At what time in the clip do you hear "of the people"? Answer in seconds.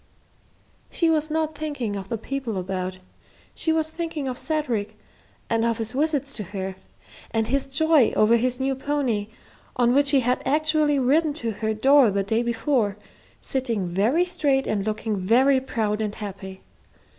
1.95-2.57